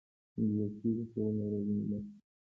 انګلیسي 0.39 0.89
د 0.97 0.99
ښوونې 1.11 1.41
او 1.43 1.49
روزنې 1.51 1.83
برخه 1.89 2.07
ده 2.11 2.17